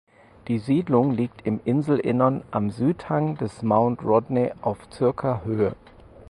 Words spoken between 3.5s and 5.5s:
Mount Rodney auf circa